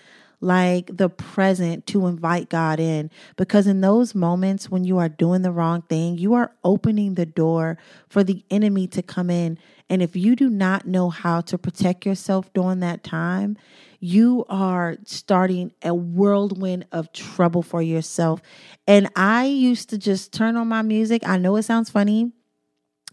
like 0.42 0.90
the 0.94 1.08
present 1.08 1.86
to 1.86 2.06
invite 2.06 2.48
God 2.48 2.80
in. 2.80 3.10
Because 3.36 3.66
in 3.66 3.80
those 3.80 4.14
moments 4.14 4.70
when 4.70 4.84
you 4.84 4.98
are 4.98 5.08
doing 5.08 5.42
the 5.42 5.52
wrong 5.52 5.82
thing, 5.82 6.18
you 6.18 6.34
are 6.34 6.52
opening 6.64 7.14
the 7.14 7.26
door 7.26 7.78
for 8.08 8.24
the 8.24 8.44
enemy 8.50 8.86
to 8.88 9.02
come 9.02 9.30
in. 9.30 9.58
And 9.90 10.00
if 10.00 10.16
you 10.16 10.36
do 10.36 10.48
not 10.48 10.86
know 10.86 11.10
how 11.10 11.42
to 11.42 11.58
protect 11.58 12.06
yourself 12.06 12.50
during 12.54 12.80
that 12.80 13.04
time, 13.04 13.58
you 13.98 14.46
are 14.48 14.96
starting 15.04 15.72
a 15.82 15.92
whirlwind 15.92 16.86
of 16.92 17.12
trouble 17.12 17.62
for 17.62 17.82
yourself. 17.82 18.40
And 18.86 19.10
I 19.16 19.44
used 19.44 19.90
to 19.90 19.98
just 19.98 20.32
turn 20.32 20.56
on 20.56 20.68
my 20.68 20.80
music. 20.80 21.22
I 21.26 21.36
know 21.36 21.56
it 21.56 21.64
sounds 21.64 21.90
funny 21.90 22.32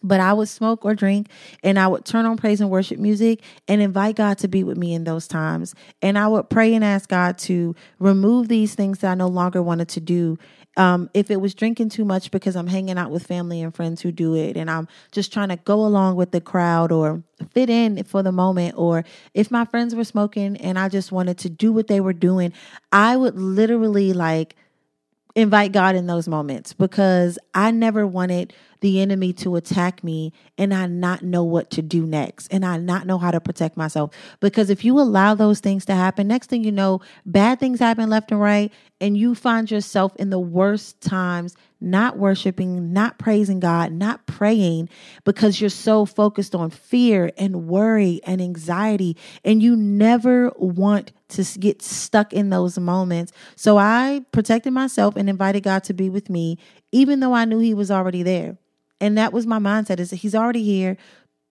but 0.03 0.19
I 0.19 0.34
would 0.34 0.48
smoke 0.48 0.86
or 0.86 0.96
drink 0.96 1.27
and 1.63 1.79
I 1.79 1.88
would 1.88 2.05
turn 2.05 2.25
on 2.25 2.38
praise 2.38 2.62
and 2.62 2.69
worship 2.69 3.00
music 3.00 3.41
and 3.67 3.81
invite 3.81 4.15
God 4.15 4.38
to 4.39 4.48
be 4.48 4.63
with 4.63 4.77
me 4.77 4.93
in 4.93 5.03
those 5.03 5.27
times. 5.27 5.74
And 6.01 6.17
I 6.17 6.27
would 6.27 6.50
pray 6.50 6.74
and 6.74 6.84
ask 6.84 7.10
God 7.10 7.38
to 7.39 7.75
remove 8.00 8.48
these 8.48 8.75
things 8.75 9.00
that 9.00 9.12
I 9.12 9.15
no 9.15 9.27
longer 9.27 9.62
wanted 9.62 9.89
to 9.89 10.00
do. 10.00 10.38
Um, 10.77 11.10
if 11.15 11.31
it 11.31 11.41
was 11.41 11.55
drinking 11.55 11.89
too 11.89 12.05
much 12.05 12.29
because 12.29 12.55
I'm 12.55 12.67
hanging 12.67 13.00
out 13.00 13.10
with 13.10 13.25
family 13.25 13.62
and 13.62 13.74
friends 13.74 14.01
who 14.01 14.12
do 14.12 14.36
it 14.36 14.55
and 14.55 14.69
I'm 14.69 14.88
just 15.12 15.34
trying 15.34 15.50
to 15.50 15.55
go 15.55 15.84
along 15.86 16.15
with 16.17 16.29
the 16.31 16.39
crowd 16.39 16.91
or 16.91 17.24
fit 17.51 17.69
in 17.69 18.03
for 18.03 18.22
the 18.22 18.31
moment, 18.31 18.75
or 18.77 19.03
if 19.34 19.50
my 19.50 19.65
friends 19.65 19.96
were 19.96 20.03
smoking 20.03 20.55
and 20.57 20.77
I 20.77 20.88
just 20.88 21.12
wanted 21.12 21.39
to 21.39 21.50
do 21.50 21.74
what 21.74 21.88
they 21.88 22.00
were 22.00 22.13
doing, 22.13 22.53
I 22.91 23.17
would 23.17 23.36
literally 23.36 24.13
like 24.13 24.55
invite 25.36 25.72
God 25.72 25.96
in 25.96 26.07
those 26.07 26.27
moments 26.27 26.74
because 26.74 27.38
I 27.53 27.72
never 27.72 28.05
wanted 28.07 28.53
the 28.81 29.01
enemy 29.01 29.34
to 29.34 29.55
attack 29.55 30.03
me 30.03 30.34
and 30.57 30.74
I 30.74 30.88
not 30.88 31.24
know 31.24 31.43
what 31.43 31.69
to 31.72 31.81
do 31.81 32.05
next 32.05 32.48
and 32.50 32.65
I 32.65 32.77
not 32.77 33.05
know 33.07 33.17
how 33.17 33.31
to 33.31 33.39
protect 33.39 33.77
myself. 33.77 34.13
Because 34.39 34.69
if 34.69 34.84
you 34.86 35.00
allow 35.00 35.36
those 35.36 35.60
things 35.60 35.86
to 35.86 35.96
happen, 35.96 36.27
next 36.27 36.50
thing 36.50 36.63
you 36.63 36.72
know, 36.72 37.01
bad 37.25 37.60
things 37.60 37.79
happen 37.79 38.10
left 38.10 38.31
and 38.31 38.41
right, 38.41 38.72
and 39.00 39.17
you 39.17 39.36
find 39.36 39.69
yourself 39.69 40.15
in 40.17 40.29
the 40.29 40.39
worst 40.39 41.01
times 41.01 41.55
not 41.79 42.17
worshiping, 42.17 42.91
not 42.91 43.19
praising 43.19 43.60
God, 43.60 43.91
not 43.91 44.25
praying 44.25 44.89
because 45.24 45.62
you're 45.62 45.69
so 45.69 46.05
focused 46.05 46.55
on 46.55 46.69
fear 46.69 47.31
and 47.38 47.67
worry 47.67 48.19
and 48.25 48.41
anxiety, 48.41 49.15
and 49.43 49.62
you 49.62 49.75
never 49.75 50.51
want 50.55 51.12
to 51.29 51.43
get 51.60 51.81
stuck 51.81 52.34
in 52.34 52.50
those 52.50 52.79
moments. 52.79 53.31
So 53.55 53.77
I 53.77 54.25
protected 54.31 54.74
myself 54.74 55.15
and 55.15 55.29
invited 55.29 55.63
God 55.63 55.84
to 55.86 55.93
be 55.93 56.10
with 56.10 56.29
me, 56.29 56.57
even 56.91 57.19
though 57.19 57.34
I 57.34 57.46
knew 57.46 57.60
He 57.60 57.74
was 57.74 57.91
already 57.91 58.24
there. 58.24 58.57
And 58.99 59.17
that 59.17 59.33
was 59.33 59.45
my 59.45 59.59
mindset 59.59 59.99
is 59.99 60.11
He's 60.11 60.35
already 60.35 60.63
here 60.63 60.97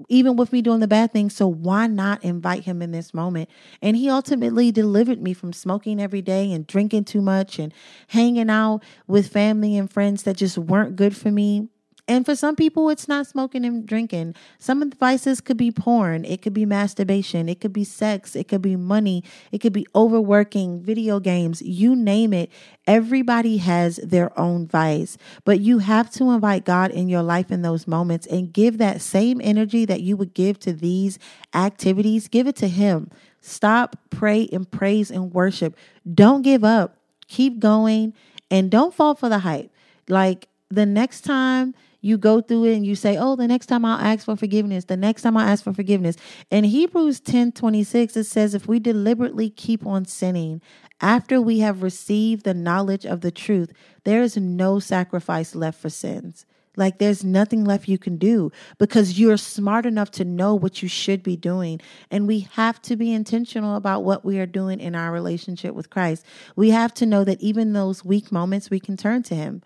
even 0.08 0.36
with 0.36 0.52
me 0.52 0.62
doing 0.62 0.80
the 0.80 0.88
bad 0.88 1.12
things. 1.12 1.34
So 1.34 1.46
why 1.46 1.86
not 1.86 2.22
invite 2.24 2.64
him 2.64 2.82
in 2.82 2.90
this 2.90 3.14
moment? 3.14 3.48
And 3.80 3.96
he 3.96 4.10
ultimately 4.10 4.70
delivered 4.70 5.22
me 5.22 5.32
from 5.32 5.52
smoking 5.52 6.00
every 6.00 6.22
day 6.22 6.52
and 6.52 6.66
drinking 6.66 7.04
too 7.04 7.22
much 7.22 7.58
and 7.58 7.72
hanging 8.08 8.50
out 8.50 8.82
with 9.06 9.28
family 9.28 9.76
and 9.76 9.90
friends 9.90 10.24
that 10.24 10.36
just 10.36 10.58
weren't 10.58 10.96
good 10.96 11.16
for 11.16 11.30
me. 11.30 11.68
And 12.08 12.24
for 12.24 12.36
some 12.36 12.54
people, 12.54 12.88
it's 12.88 13.08
not 13.08 13.26
smoking 13.26 13.64
and 13.64 13.84
drinking. 13.84 14.36
Some 14.60 14.80
of 14.80 14.90
the 14.90 14.96
vices 14.96 15.40
could 15.40 15.56
be 15.56 15.72
porn, 15.72 16.24
it 16.24 16.40
could 16.40 16.54
be 16.54 16.64
masturbation, 16.64 17.48
it 17.48 17.60
could 17.60 17.72
be 17.72 17.82
sex, 17.82 18.36
it 18.36 18.46
could 18.46 18.62
be 18.62 18.76
money, 18.76 19.24
it 19.50 19.58
could 19.58 19.72
be 19.72 19.86
overworking, 19.94 20.80
video 20.80 21.18
games, 21.18 21.62
you 21.62 21.96
name 21.96 22.32
it. 22.32 22.50
Everybody 22.86 23.56
has 23.56 23.96
their 23.96 24.38
own 24.38 24.68
vice, 24.68 25.18
but 25.44 25.58
you 25.58 25.78
have 25.78 26.08
to 26.12 26.30
invite 26.30 26.64
God 26.64 26.92
in 26.92 27.08
your 27.08 27.22
life 27.22 27.50
in 27.50 27.62
those 27.62 27.88
moments 27.88 28.26
and 28.28 28.52
give 28.52 28.78
that 28.78 29.00
same 29.00 29.40
energy 29.42 29.84
that 29.84 30.00
you 30.00 30.16
would 30.16 30.32
give 30.32 30.60
to 30.60 30.72
these 30.72 31.18
activities, 31.54 32.28
give 32.28 32.46
it 32.46 32.56
to 32.56 32.68
Him. 32.68 33.10
Stop, 33.40 33.96
pray, 34.10 34.48
and 34.52 34.70
praise 34.70 35.10
and 35.10 35.32
worship. 35.32 35.76
Don't 36.12 36.42
give 36.42 36.62
up. 36.62 36.98
Keep 37.28 37.58
going 37.58 38.14
and 38.50 38.70
don't 38.70 38.94
fall 38.94 39.14
for 39.14 39.28
the 39.28 39.40
hype. 39.40 39.72
Like 40.08 40.48
the 40.68 40.86
next 40.86 41.22
time 41.22 41.74
you 42.06 42.16
go 42.16 42.40
through 42.40 42.64
it 42.64 42.76
and 42.76 42.86
you 42.86 42.94
say, 42.94 43.16
Oh, 43.18 43.36
the 43.36 43.48
next 43.48 43.66
time 43.66 43.84
I'll 43.84 43.98
ask 43.98 44.24
for 44.24 44.36
forgiveness, 44.36 44.84
the 44.84 44.96
next 44.96 45.22
time 45.22 45.36
I 45.36 45.50
ask 45.50 45.64
for 45.64 45.72
forgiveness. 45.72 46.16
In 46.50 46.64
Hebrews 46.64 47.20
10 47.20 47.52
26, 47.52 48.16
it 48.16 48.24
says, 48.24 48.54
If 48.54 48.68
we 48.68 48.78
deliberately 48.78 49.50
keep 49.50 49.84
on 49.84 50.04
sinning 50.04 50.62
after 51.00 51.40
we 51.40 51.58
have 51.58 51.82
received 51.82 52.44
the 52.44 52.54
knowledge 52.54 53.04
of 53.04 53.20
the 53.20 53.30
truth, 53.30 53.72
there 54.04 54.22
is 54.22 54.36
no 54.36 54.78
sacrifice 54.78 55.54
left 55.54 55.80
for 55.80 55.90
sins. 55.90 56.46
Like 56.76 56.98
there's 56.98 57.24
nothing 57.24 57.64
left 57.64 57.88
you 57.88 57.98
can 57.98 58.18
do 58.18 58.52
because 58.78 59.18
you're 59.18 59.38
smart 59.38 59.86
enough 59.86 60.10
to 60.12 60.24
know 60.24 60.54
what 60.54 60.82
you 60.82 60.88
should 60.88 61.22
be 61.22 61.36
doing. 61.36 61.80
And 62.10 62.26
we 62.26 62.40
have 62.52 62.80
to 62.82 62.96
be 62.96 63.12
intentional 63.12 63.76
about 63.76 64.04
what 64.04 64.24
we 64.24 64.38
are 64.38 64.46
doing 64.46 64.78
in 64.78 64.94
our 64.94 65.10
relationship 65.10 65.74
with 65.74 65.90
Christ. 65.90 66.24
We 66.54 66.70
have 66.70 66.92
to 66.94 67.06
know 67.06 67.24
that 67.24 67.40
even 67.40 67.72
those 67.72 68.04
weak 68.04 68.30
moments, 68.30 68.70
we 68.70 68.78
can 68.78 68.96
turn 68.96 69.22
to 69.24 69.34
Him. 69.34 69.62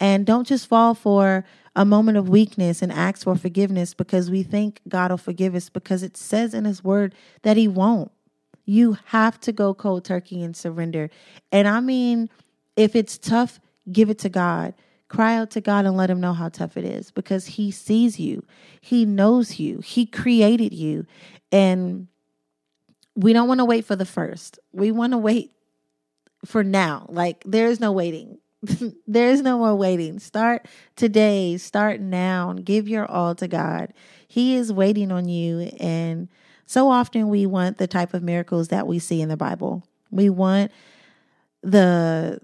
And 0.00 0.26
don't 0.26 0.46
just 0.46 0.66
fall 0.66 0.94
for 0.94 1.44
a 1.76 1.84
moment 1.84 2.18
of 2.18 2.28
weakness 2.28 2.82
and 2.82 2.92
ask 2.92 3.24
for 3.24 3.36
forgiveness 3.36 3.94
because 3.94 4.30
we 4.30 4.42
think 4.42 4.80
God 4.88 5.10
will 5.10 5.18
forgive 5.18 5.54
us 5.54 5.68
because 5.68 6.02
it 6.02 6.16
says 6.16 6.54
in 6.54 6.64
His 6.64 6.84
Word 6.84 7.14
that 7.42 7.56
He 7.56 7.68
won't. 7.68 8.10
You 8.64 8.98
have 9.06 9.40
to 9.40 9.52
go 9.52 9.74
cold 9.74 10.04
turkey 10.04 10.42
and 10.42 10.56
surrender. 10.56 11.10
And 11.52 11.68
I 11.68 11.80
mean, 11.80 12.30
if 12.76 12.96
it's 12.96 13.18
tough, 13.18 13.60
give 13.90 14.10
it 14.10 14.18
to 14.20 14.28
God. 14.28 14.74
Cry 15.08 15.36
out 15.36 15.50
to 15.52 15.60
God 15.60 15.84
and 15.84 15.96
let 15.96 16.10
Him 16.10 16.20
know 16.20 16.32
how 16.32 16.48
tough 16.48 16.76
it 16.76 16.84
is 16.84 17.10
because 17.10 17.46
He 17.46 17.70
sees 17.70 18.18
you, 18.18 18.44
He 18.80 19.04
knows 19.04 19.58
you, 19.58 19.80
He 19.80 20.06
created 20.06 20.72
you. 20.72 21.06
And 21.52 22.08
we 23.14 23.32
don't 23.32 23.48
want 23.48 23.60
to 23.60 23.64
wait 23.64 23.84
for 23.84 23.96
the 23.96 24.06
first. 24.06 24.58
We 24.72 24.90
want 24.90 25.12
to 25.12 25.18
wait 25.18 25.52
for 26.44 26.64
now. 26.64 27.06
Like, 27.08 27.42
there 27.46 27.68
is 27.68 27.80
no 27.80 27.92
waiting. 27.92 28.38
There's 29.06 29.42
no 29.42 29.58
more 29.58 29.74
waiting. 29.74 30.18
Start 30.18 30.66
today. 30.96 31.56
Start 31.56 32.00
now. 32.00 32.54
Give 32.54 32.88
your 32.88 33.10
all 33.10 33.34
to 33.36 33.48
God. 33.48 33.92
He 34.26 34.56
is 34.56 34.72
waiting 34.72 35.12
on 35.12 35.28
you. 35.28 35.70
And 35.80 36.28
so 36.66 36.90
often 36.90 37.28
we 37.28 37.46
want 37.46 37.78
the 37.78 37.86
type 37.86 38.14
of 38.14 38.22
miracles 38.22 38.68
that 38.68 38.86
we 38.86 38.98
see 38.98 39.20
in 39.20 39.28
the 39.28 39.36
Bible. 39.36 39.86
We 40.10 40.30
want 40.30 40.72
the 41.62 42.40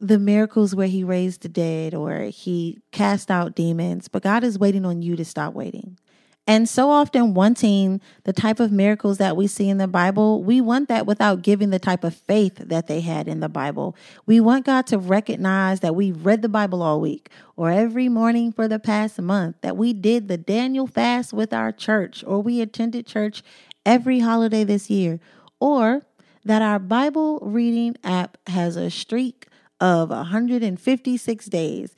the 0.00 0.18
miracles 0.18 0.74
where 0.74 0.88
he 0.88 1.02
raised 1.02 1.42
the 1.42 1.48
dead 1.48 1.94
or 1.94 2.24
he 2.24 2.78
cast 2.92 3.30
out 3.30 3.54
demons, 3.54 4.08
but 4.08 4.22
God 4.22 4.44
is 4.44 4.58
waiting 4.58 4.84
on 4.84 5.00
you 5.00 5.16
to 5.16 5.24
stop 5.24 5.54
waiting. 5.54 5.98
And 6.46 6.68
so 6.68 6.90
often, 6.90 7.32
wanting 7.32 8.02
the 8.24 8.32
type 8.34 8.60
of 8.60 8.70
miracles 8.70 9.16
that 9.16 9.34
we 9.34 9.46
see 9.46 9.70
in 9.70 9.78
the 9.78 9.88
Bible, 9.88 10.42
we 10.42 10.60
want 10.60 10.88
that 10.90 11.06
without 11.06 11.40
giving 11.40 11.70
the 11.70 11.78
type 11.78 12.04
of 12.04 12.14
faith 12.14 12.56
that 12.56 12.86
they 12.86 13.00
had 13.00 13.28
in 13.28 13.40
the 13.40 13.48
Bible. 13.48 13.96
We 14.26 14.40
want 14.40 14.66
God 14.66 14.86
to 14.88 14.98
recognize 14.98 15.80
that 15.80 15.94
we 15.94 16.12
read 16.12 16.42
the 16.42 16.50
Bible 16.50 16.82
all 16.82 17.00
week 17.00 17.30
or 17.56 17.70
every 17.70 18.10
morning 18.10 18.52
for 18.52 18.68
the 18.68 18.78
past 18.78 19.18
month, 19.22 19.56
that 19.62 19.78
we 19.78 19.94
did 19.94 20.28
the 20.28 20.36
Daniel 20.36 20.86
fast 20.86 21.32
with 21.32 21.54
our 21.54 21.72
church, 21.72 22.22
or 22.26 22.40
we 22.40 22.60
attended 22.60 23.06
church 23.06 23.42
every 23.86 24.20
holiday 24.20 24.64
this 24.64 24.90
year, 24.90 25.20
or 25.60 26.02
that 26.44 26.60
our 26.60 26.78
Bible 26.78 27.38
reading 27.40 27.96
app 28.04 28.36
has 28.48 28.76
a 28.76 28.90
streak 28.90 29.46
of 29.80 30.10
156 30.10 31.46
days. 31.46 31.94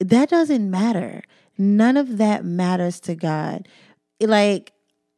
That 0.00 0.28
doesn't 0.28 0.70
matter. 0.70 1.22
None 1.56 1.96
of 1.96 2.18
that 2.18 2.44
matters 2.44 3.00
to 3.00 3.14
God 3.14 3.66
like 4.20 4.72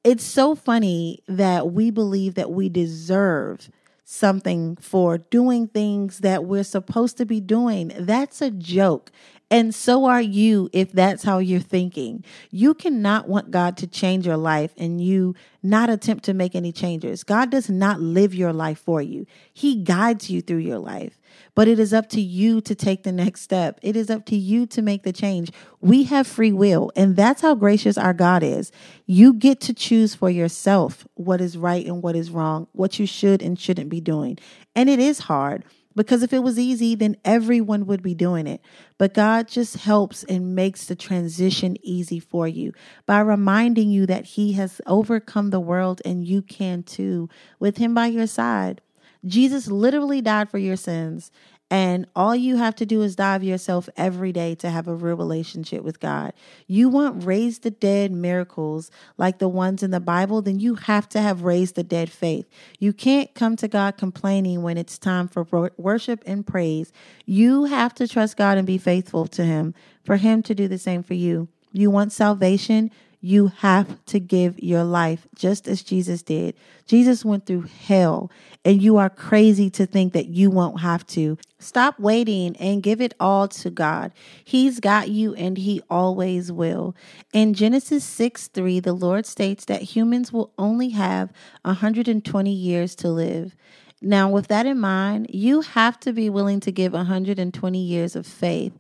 it's 0.05 0.25
so 0.25 0.55
funny 0.55 1.21
that 1.28 1.73
we 1.73 1.90
believe 1.90 2.35
that 2.35 2.50
we 2.50 2.69
deserve 2.69 3.71
something 4.05 4.76
for 4.76 5.19
doing 5.19 5.67
things 5.69 6.19
that 6.21 6.45
we're 6.45 6.64
supposed 6.64 7.19
to 7.19 7.26
be 7.26 7.40
doing. 7.40 7.93
That's 7.99 8.40
a 8.40 8.50
joke. 8.50 9.11
And 9.50 9.75
so 9.75 10.05
are 10.05 10.21
you 10.21 10.69
if 10.75 10.93
that's 10.93 11.23
how 11.23 11.38
you're 11.38 11.61
thinking. 11.61 12.23
You 12.50 12.75
cannot 12.75 13.28
want 13.28 13.50
God 13.50 13.78
to 13.78 13.87
change 13.87 14.26
your 14.26 14.37
life 14.37 14.75
and 14.76 15.00
you 15.00 15.35
not 15.62 15.88
attempt 15.88 16.25
to 16.25 16.35
make 16.35 16.55
any 16.55 16.71
changes. 16.71 17.25
God 17.25 17.50
does 17.50 17.71
not 17.71 18.00
live 18.00 18.35
your 18.35 18.52
life 18.52 18.78
for 18.78 19.00
you, 19.00 19.26
He 19.52 19.83
guides 19.83 20.28
you 20.28 20.43
through 20.43 20.59
your 20.59 20.78
life. 20.78 21.19
But 21.55 21.69
it 21.69 21.78
is 21.78 21.93
up 21.93 22.09
to 22.11 22.21
you 22.21 22.61
to 22.62 22.75
take 22.75 23.02
the 23.02 23.12
next 23.12 23.43
step. 23.43 23.78
It 23.83 23.97
is 23.97 24.11
up 24.11 24.25
to 24.26 24.37
you 24.37 24.67
to 24.67 24.83
make 24.83 25.02
the 25.02 25.12
change. 25.12 25.50
We 25.81 26.05
have 26.05 26.26
free 26.26 26.52
will, 26.52 26.90
and 26.97 27.17
that's 27.17 27.43
how 27.43 27.55
gracious 27.55 27.99
our 27.99 28.14
God 28.14 28.43
is. 28.43 28.73
You 29.07 29.33
get 29.35 29.61
to 29.62 29.75
choose 29.75 30.14
for 30.14 30.31
yourself 30.31 31.07
what 31.14 31.40
is 31.40 31.57
right 31.57 31.85
and 31.87 32.02
what 32.02 32.17
is 32.17 32.31
wrong, 32.31 32.67
what 32.73 32.99
you 32.99 33.07
should 33.07 33.43
and 33.43 33.59
shouldn't 33.59 33.90
be 33.90 34.00
doing. 34.00 34.38
And 34.75 34.88
it 34.88 34.99
is 34.99 35.21
hard. 35.21 35.64
Because 35.99 36.23
if 36.23 36.33
it 36.33 36.45
was 36.45 36.61
easy, 36.61 36.95
then 36.95 37.17
everyone 37.25 37.85
would 37.87 38.05
be 38.05 38.14
doing 38.14 38.47
it. 38.47 38.61
But 38.99 39.14
God 39.14 39.49
just 39.49 39.78
helps 39.78 40.23
and 40.23 40.55
makes 40.55 40.85
the 40.85 40.95
transition 40.95 41.76
easy 41.83 42.21
for 42.21 42.47
you 42.47 42.73
by 43.05 43.19
reminding 43.19 43.90
you 43.90 44.07
that 44.07 44.25
He 44.25 44.52
has 44.52 44.81
overcome 44.87 45.50
the 45.50 45.59
world 45.59 46.00
and 46.05 46.25
you 46.25 46.40
can 46.40 46.85
too 46.85 47.28
with 47.59 47.78
Him 47.78 47.95
by 47.95 48.07
your 48.07 48.28
side. 48.28 48.81
Jesus 49.26 49.67
literally 49.67 50.21
died 50.21 50.49
for 50.49 50.59
your 50.59 50.76
sins 50.76 51.33
and 51.70 52.06
all 52.16 52.34
you 52.34 52.56
have 52.56 52.75
to 52.76 52.87
do 52.87 53.02
is 53.02 53.14
dive 53.14 53.44
yourself 53.44 53.88
every 53.96 54.32
day 54.32 54.54
to 54.56 54.70
have 54.70 54.88
a 54.88 54.94
real 54.94 55.16
relationship 55.16 55.82
with 55.82 56.00
God. 56.00 56.32
You 56.66 56.88
want 56.88 57.25
raised 57.25 57.62
the 57.62 57.70
dead 57.70 58.10
miracles 58.10 58.90
like 59.18 59.38
the 59.38 59.48
ones 59.48 59.82
in 59.82 59.90
the 59.90 60.00
Bible, 60.00 60.40
then 60.40 60.60
you 60.60 60.76
have 60.76 61.08
to 61.10 61.20
have 61.20 61.42
raised 61.42 61.75
the 61.75 61.82
dead 61.82 62.10
faith. 62.10 62.48
You 62.78 62.94
can't 62.94 63.34
come 63.34 63.54
to 63.56 63.68
God 63.68 63.98
complaining 63.98 64.62
when 64.62 64.78
it's 64.78 64.98
time 64.98 65.28
for 65.28 65.46
worship 65.76 66.22
and 66.25 66.46
praise. 66.46 66.90
You 67.26 67.64
have 67.64 67.94
to 67.96 68.08
trust 68.08 68.38
God 68.38 68.56
and 68.56 68.66
be 68.66 68.78
faithful 68.78 69.26
to 69.28 69.44
Him 69.44 69.75
for 70.04 70.16
Him 70.16 70.42
to 70.44 70.54
do 70.54 70.68
the 70.68 70.78
same 70.78 71.02
for 71.02 71.14
you. 71.14 71.48
You 71.72 71.90
want 71.90 72.12
salvation? 72.12 72.90
You 73.20 73.48
have 73.48 74.04
to 74.06 74.20
give 74.20 74.62
your 74.62 74.84
life 74.84 75.26
just 75.34 75.66
as 75.66 75.82
Jesus 75.82 76.22
did. 76.22 76.54
Jesus 76.87 77.25
went 77.25 77.46
through 77.46 77.66
hell, 77.87 78.30
and 78.64 78.80
you 78.80 78.96
are 78.96 79.10
crazy 79.10 79.70
to 79.70 79.87
think 79.87 80.12
that 80.12 80.28
you 80.28 80.50
won't 80.50 80.80
have 80.80 81.04
to. 81.08 81.37
Stop 81.58 81.98
waiting 81.98 82.56
and 82.58 82.82
give 82.82 83.00
it 83.00 83.14
all 83.18 83.48
to 83.48 83.70
God. 83.70 84.12
He's 84.44 84.78
got 84.78 85.08
you, 85.08 85.34
and 85.34 85.58
He 85.58 85.82
always 85.90 86.52
will. 86.52 86.94
In 87.32 87.54
Genesis 87.54 88.04
6 88.04 88.48
3, 88.48 88.78
the 88.78 88.92
Lord 88.92 89.26
states 89.26 89.64
that 89.64 89.82
humans 89.82 90.32
will 90.32 90.52
only 90.56 90.90
have 90.90 91.32
120 91.62 92.52
years 92.52 92.94
to 92.96 93.08
live. 93.08 93.56
Now, 94.00 94.30
with 94.30 94.46
that 94.46 94.64
in 94.64 94.78
mind, 94.78 95.26
you 95.30 95.62
have 95.62 95.98
to 96.00 96.12
be 96.12 96.30
willing 96.30 96.60
to 96.60 96.70
give 96.70 96.92
120 96.92 97.78
years 97.78 98.14
of 98.14 98.26
faith. 98.26 98.78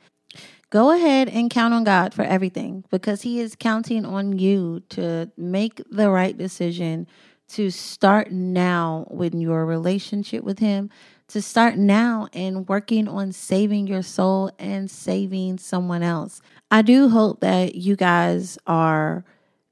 Go 0.70 0.90
ahead 0.90 1.30
and 1.30 1.50
count 1.50 1.72
on 1.72 1.84
God 1.84 2.12
for 2.12 2.22
everything 2.22 2.84
because 2.90 3.22
He 3.22 3.40
is 3.40 3.56
counting 3.58 4.04
on 4.04 4.38
you 4.38 4.82
to 4.90 5.30
make 5.36 5.80
the 5.90 6.10
right 6.10 6.36
decision 6.36 7.06
to 7.48 7.70
start 7.70 8.30
now 8.30 9.06
with 9.10 9.34
your 9.34 9.64
relationship 9.64 10.44
with 10.44 10.58
Him, 10.58 10.90
to 11.28 11.40
start 11.40 11.78
now 11.78 12.28
and 12.34 12.68
working 12.68 13.08
on 13.08 13.32
saving 13.32 13.86
your 13.86 14.02
soul 14.02 14.50
and 14.58 14.90
saving 14.90 15.56
someone 15.56 16.02
else. 16.02 16.42
I 16.70 16.82
do 16.82 17.08
hope 17.08 17.40
that 17.40 17.74
you 17.74 17.96
guys 17.96 18.58
are 18.66 19.24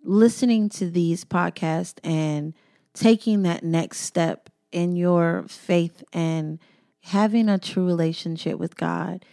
listening 0.03 0.71
to 0.71 0.89
these 0.89 1.27
podcasts 1.27 1.99
and 2.03 2.55
taking 2.95 3.43
that 3.43 3.63
next 3.63 3.99
step 3.99 4.49
in 4.73 4.97
your 4.97 5.45
faith 5.47 6.03
and 6.13 6.59
having 7.01 7.51
a 7.51 7.59
true 7.59 7.85
relationship 7.85 8.59
with 8.59 8.77
God. 8.77 9.25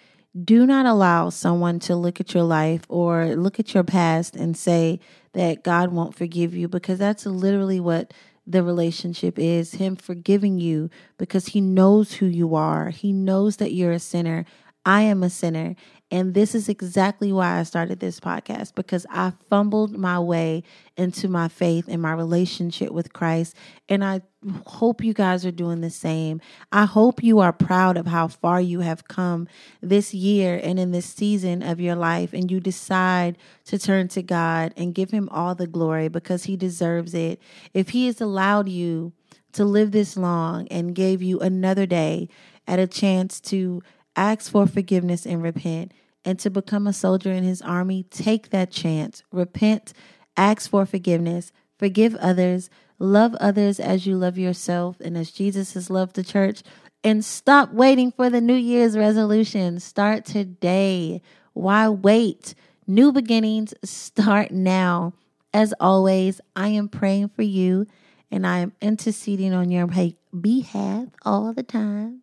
Do 0.42 0.66
not 0.66 0.88
allow 0.88 1.30
someone 1.30 1.78
to 1.82 1.96
look 1.96 2.20
at 2.20 2.34
your 2.34 2.44
life 2.44 2.82
or 2.90 3.36
look 3.36 3.60
at 3.60 3.76
your 3.76 3.84
past 3.84 4.36
and 4.36 4.58
say 4.58 5.00
that 5.34 5.64
God 5.64 5.92
won't 5.92 6.16
forgive 6.16 6.56
you 6.56 6.68
because 6.68 6.98
that's 6.98 7.28
literally 7.28 7.80
what 7.80 8.14
the 8.48 8.64
relationship 8.64 9.38
is 9.38 9.76
Him 9.76 9.96
forgiving 9.96 10.58
you 10.58 10.90
because 11.20 11.50
He 11.50 11.62
knows 11.62 12.14
who 12.14 12.26
you 12.26 12.56
are. 12.56 12.90
He 12.90 13.14
knows 13.14 13.58
that 13.58 13.74
you're 13.74 13.92
a 13.92 14.00
sinner. 14.00 14.46
I 14.84 15.04
am 15.04 15.22
a 15.22 15.30
sinner. 15.30 15.76
And 16.14 16.36
this 16.36 16.54
is 16.54 16.70
exactly 16.70 17.34
why 17.34 17.58
I 17.58 17.64
started 17.64 18.00
this 18.00 18.20
podcast 18.20 18.76
because 18.76 19.08
I 19.10 19.34
fumbled 19.50 19.98
my 19.98 20.20
way 20.20 20.62
into 20.96 21.28
my 21.28 21.48
faith 21.48 21.86
and 21.88 22.04
my 22.04 22.14
relationship 22.14 22.92
with 22.92 23.14
Christ. 23.14 23.56
And 23.90 24.06
I 24.06 24.22
hope 24.68 25.04
you 25.04 25.16
guys 25.16 25.44
are 25.44 25.50
doing 25.50 25.82
the 25.82 25.90
same. 25.90 26.40
I 26.72 26.86
hope 26.86 27.24
you 27.24 27.40
are 27.40 27.52
proud 27.52 27.98
of 27.98 28.06
how 28.06 28.28
far 28.28 28.62
you 28.62 28.82
have 28.82 29.08
come 29.08 29.48
this 29.82 30.14
year 30.14 30.62
and 30.62 30.78
in 30.78 30.92
this 30.92 31.08
season 31.08 31.64
of 31.64 31.80
your 31.80 31.96
life. 31.96 32.32
And 32.32 32.52
you 32.52 32.60
decide 32.60 33.36
to 33.66 33.80
turn 33.80 34.08
to 34.10 34.22
God 34.22 34.72
and 34.78 34.94
give 34.94 35.10
Him 35.10 35.28
all 35.30 35.56
the 35.56 35.66
glory 35.66 36.10
because 36.10 36.44
He 36.44 36.56
deserves 36.56 37.16
it. 37.16 37.42
If 37.74 37.90
He 37.90 38.06
has 38.06 38.22
allowed 38.22 38.70
you 38.70 39.14
to 39.54 39.66
live 39.66 39.92
this 39.92 40.16
long 40.16 40.68
and 40.68 40.94
gave 40.94 41.24
you 41.24 41.40
another 41.40 41.88
day 41.88 42.30
at 42.68 42.78
a 42.78 42.86
chance 42.86 43.40
to 43.40 43.82
ask 44.16 44.52
for 44.52 44.68
forgiveness 44.68 45.26
and 45.26 45.42
repent, 45.42 45.92
and 46.26 46.40
to 46.40 46.50
become 46.50 46.88
a 46.88 46.94
soldier 46.94 47.32
in 47.32 47.44
his 47.44 47.62
army, 47.62 48.04
take 48.04 48.50
that 48.50 48.72
chance. 48.72 49.24
Repent, 49.32 49.94
ask 50.38 50.70
for 50.70 50.86
forgiveness, 50.86 51.52
forgive 51.78 52.16
others, 52.16 52.70
love 53.00 53.36
others 53.36 53.80
as 53.80 54.06
you 54.06 54.16
love 54.16 54.38
yourself 54.38 55.00
and 55.00 55.18
as 55.18 55.32
Jesus 55.32 55.74
has 55.74 55.90
loved 55.90 56.16
the 56.16 56.24
church. 56.24 56.64
And 57.04 57.26
stop 57.26 57.74
waiting 57.74 58.12
for 58.12 58.30
the 58.30 58.40
New 58.40 58.56
Year's 58.56 58.98
resolution. 58.98 59.80
Start 59.80 60.24
today. 60.24 61.22
Why 61.52 61.90
wait? 61.90 62.56
New 62.88 63.12
beginnings 63.12 63.74
start 63.84 64.52
now. 64.52 65.14
As 65.54 65.74
always, 65.80 66.40
I 66.56 66.70
am 66.70 66.88
praying 66.88 67.30
for 67.30 67.44
you 67.44 67.88
and 68.32 68.48
I 68.48 68.60
am 68.60 68.74
interceding 68.82 69.54
on 69.54 69.70
your 69.70 69.88
behalf 69.88 71.08
all 71.24 71.54
the 71.54 71.62
time. 71.62 72.22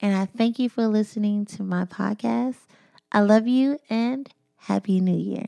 And 0.00 0.14
I 0.14 0.26
thank 0.26 0.58
you 0.58 0.68
for 0.68 0.86
listening 0.86 1.46
to 1.46 1.62
my 1.62 1.84
podcast. 1.84 2.56
I 3.12 3.20
love 3.20 3.46
you 3.46 3.78
and 3.88 4.28
Happy 4.56 5.00
New 5.00 5.16
Year. 5.16 5.46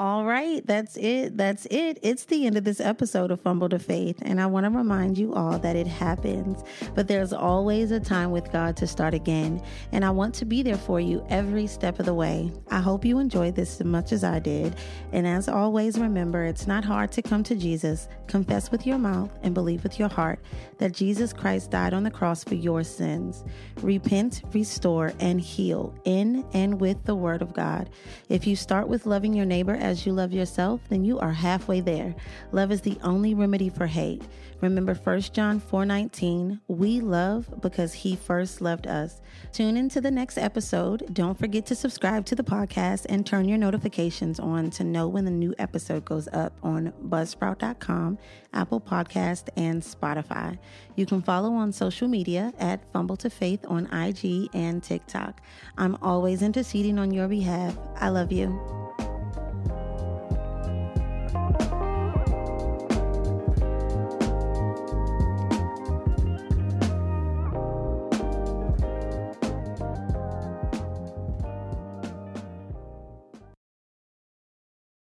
All 0.00 0.24
right, 0.24 0.66
that's 0.66 0.96
it. 0.96 1.36
That's 1.36 1.66
it. 1.66 1.98
It's 2.00 2.24
the 2.24 2.46
end 2.46 2.56
of 2.56 2.64
this 2.64 2.80
episode 2.80 3.30
of 3.30 3.42
Fumble 3.42 3.68
to 3.68 3.78
Faith. 3.78 4.16
And 4.22 4.40
I 4.40 4.46
want 4.46 4.64
to 4.64 4.70
remind 4.70 5.18
you 5.18 5.34
all 5.34 5.58
that 5.58 5.76
it 5.76 5.86
happens, 5.86 6.64
but 6.94 7.06
there's 7.06 7.34
always 7.34 7.90
a 7.90 8.00
time 8.00 8.30
with 8.30 8.50
God 8.50 8.78
to 8.78 8.86
start 8.86 9.12
again. 9.12 9.62
And 9.92 10.02
I 10.02 10.08
want 10.08 10.34
to 10.36 10.46
be 10.46 10.62
there 10.62 10.78
for 10.78 11.00
you 11.00 11.22
every 11.28 11.66
step 11.66 12.00
of 12.00 12.06
the 12.06 12.14
way. 12.14 12.50
I 12.70 12.80
hope 12.80 13.04
you 13.04 13.18
enjoyed 13.18 13.56
this 13.56 13.78
as 13.78 13.86
much 13.86 14.12
as 14.12 14.24
I 14.24 14.38
did. 14.38 14.74
And 15.12 15.26
as 15.26 15.50
always, 15.50 15.98
remember 15.98 16.46
it's 16.46 16.66
not 16.66 16.82
hard 16.82 17.12
to 17.12 17.20
come 17.20 17.42
to 17.42 17.54
Jesus, 17.54 18.08
confess 18.26 18.70
with 18.70 18.86
your 18.86 18.96
mouth, 18.96 19.30
and 19.42 19.52
believe 19.52 19.82
with 19.82 19.98
your 19.98 20.08
heart 20.08 20.40
that 20.78 20.92
Jesus 20.92 21.34
Christ 21.34 21.72
died 21.72 21.92
on 21.92 22.04
the 22.04 22.10
cross 22.10 22.42
for 22.42 22.54
your 22.54 22.84
sins. 22.84 23.44
Repent, 23.82 24.44
restore, 24.54 25.12
and 25.20 25.42
heal 25.42 25.94
in 26.06 26.42
and 26.54 26.80
with 26.80 27.04
the 27.04 27.14
Word 27.14 27.42
of 27.42 27.52
God. 27.52 27.90
If 28.30 28.46
you 28.46 28.56
start 28.56 28.88
with 28.88 29.04
loving 29.04 29.34
your 29.34 29.44
neighbor 29.44 29.74
as 29.74 29.89
as 29.90 30.06
you 30.06 30.12
love 30.12 30.32
yourself, 30.32 30.80
then 30.88 31.04
you 31.04 31.18
are 31.18 31.32
halfway 31.32 31.80
there. 31.80 32.14
Love 32.52 32.70
is 32.72 32.80
the 32.80 32.96
only 33.02 33.34
remedy 33.34 33.68
for 33.68 33.86
hate. 33.86 34.22
Remember 34.60 34.94
1 34.94 35.32
John 35.32 35.60
4:19, 35.60 36.60
we 36.68 37.00
love 37.00 37.60
because 37.60 37.92
he 37.92 38.14
first 38.14 38.60
loved 38.60 38.86
us. 38.86 39.20
Tune 39.52 39.76
into 39.76 40.00
the 40.00 40.10
next 40.10 40.38
episode. 40.38 41.12
Don't 41.12 41.38
forget 41.38 41.66
to 41.66 41.74
subscribe 41.74 42.24
to 42.26 42.34
the 42.34 42.44
podcast 42.44 43.06
and 43.08 43.26
turn 43.26 43.48
your 43.48 43.58
notifications 43.58 44.38
on 44.38 44.70
to 44.70 44.84
know 44.84 45.08
when 45.08 45.24
the 45.24 45.30
new 45.30 45.54
episode 45.58 46.04
goes 46.04 46.28
up 46.32 46.52
on 46.62 46.92
buzzsprout.com, 47.08 48.18
Apple 48.52 48.80
Podcast, 48.80 49.48
and 49.56 49.82
Spotify. 49.82 50.58
You 50.94 51.06
can 51.06 51.22
follow 51.22 51.52
on 51.54 51.72
social 51.72 52.06
media 52.06 52.52
at 52.58 52.80
Fumble 52.92 53.16
to 53.16 53.30
Faith 53.30 53.64
on 53.66 53.86
IG 53.92 54.48
and 54.54 54.82
TikTok. 54.82 55.40
I'm 55.76 55.96
always 56.02 56.42
interceding 56.42 56.98
on 56.98 57.12
your 57.12 57.28
behalf. 57.28 57.76
I 57.96 58.10
love 58.10 58.30
you. 58.30 58.79